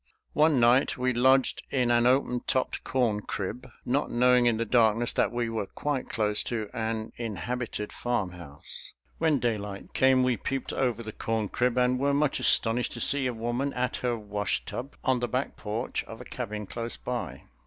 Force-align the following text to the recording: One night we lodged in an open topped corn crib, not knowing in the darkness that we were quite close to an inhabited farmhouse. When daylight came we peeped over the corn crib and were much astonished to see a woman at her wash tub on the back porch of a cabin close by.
One 0.33 0.59
night 0.59 0.97
we 0.97 1.13
lodged 1.13 1.61
in 1.69 1.91
an 1.91 2.07
open 2.07 2.41
topped 2.47 2.83
corn 2.83 3.21
crib, 3.21 3.69
not 3.85 4.09
knowing 4.09 4.47
in 4.47 4.57
the 4.57 4.65
darkness 4.65 5.13
that 5.13 5.31
we 5.31 5.47
were 5.47 5.67
quite 5.67 6.09
close 6.09 6.41
to 6.45 6.71
an 6.73 7.11
inhabited 7.17 7.93
farmhouse. 7.93 8.95
When 9.19 9.37
daylight 9.37 9.93
came 9.93 10.23
we 10.23 10.37
peeped 10.37 10.73
over 10.73 11.03
the 11.03 11.11
corn 11.11 11.49
crib 11.49 11.77
and 11.77 11.99
were 11.99 12.15
much 12.15 12.39
astonished 12.39 12.93
to 12.93 12.99
see 12.99 13.27
a 13.27 13.31
woman 13.31 13.73
at 13.73 13.97
her 13.97 14.17
wash 14.17 14.65
tub 14.65 14.95
on 15.03 15.19
the 15.19 15.27
back 15.27 15.55
porch 15.55 16.03
of 16.05 16.19
a 16.19 16.25
cabin 16.25 16.65
close 16.65 16.97
by. 16.97 17.43